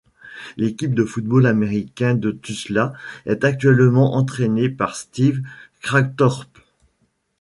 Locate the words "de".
0.95-1.05, 2.15-2.31